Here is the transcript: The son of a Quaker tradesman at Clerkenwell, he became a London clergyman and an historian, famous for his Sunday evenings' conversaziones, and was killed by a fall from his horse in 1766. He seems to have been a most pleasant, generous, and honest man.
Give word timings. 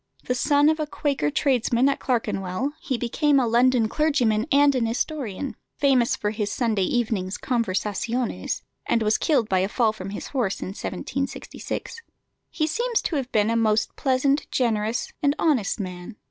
The 0.23 0.33
son 0.33 0.67
of 0.67 0.79
a 0.79 0.87
Quaker 0.87 1.29
tradesman 1.29 1.87
at 1.87 1.99
Clerkenwell, 1.99 2.73
he 2.81 2.97
became 2.97 3.39
a 3.39 3.45
London 3.45 3.87
clergyman 3.87 4.47
and 4.51 4.73
an 4.73 4.87
historian, 4.87 5.55
famous 5.77 6.15
for 6.15 6.31
his 6.31 6.51
Sunday 6.51 6.85
evenings' 6.85 7.37
conversaziones, 7.37 8.63
and 8.87 9.03
was 9.03 9.19
killed 9.19 9.47
by 9.47 9.59
a 9.59 9.69
fall 9.69 9.93
from 9.93 10.09
his 10.09 10.25
horse 10.29 10.59
in 10.59 10.69
1766. 10.69 12.01
He 12.49 12.65
seems 12.65 12.99
to 13.03 13.15
have 13.17 13.31
been 13.31 13.51
a 13.51 13.55
most 13.55 13.95
pleasant, 13.95 14.49
generous, 14.49 15.13
and 15.21 15.35
honest 15.37 15.79
man. 15.79 16.15